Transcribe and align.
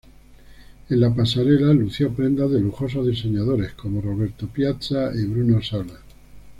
En 0.93 0.97
la 1.01 1.09
pasarela 1.19 1.75
lució 1.75 2.09
prendas 2.15 2.49
de 2.49 2.59
lujosos 2.59 3.05
diseñadores 3.05 3.73
como 3.75 4.01
Roberto 4.01 4.47
Piazza.y 4.47 5.25
Bruno 5.25 5.61
Salas. 5.61 6.01